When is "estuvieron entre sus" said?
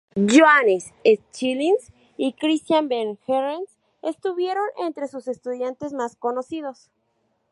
4.01-5.27